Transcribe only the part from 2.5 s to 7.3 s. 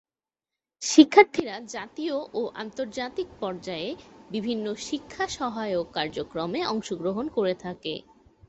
আন্তর্জাতিক পর্যায়ে বিভিন্ন শিক্ষা সহায়ক কার্যক্রমে অংশগ্রহণ